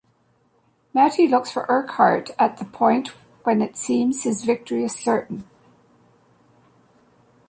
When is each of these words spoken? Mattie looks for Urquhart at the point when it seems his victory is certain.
Mattie 0.95 1.27
looks 1.27 1.51
for 1.51 1.67
Urquhart 1.69 2.31
at 2.39 2.57
the 2.57 2.65
point 2.65 3.09
when 3.43 3.61
it 3.61 3.77
seems 3.77 4.23
his 4.23 4.43
victory 4.43 4.83
is 4.83 4.95
certain. 4.97 5.47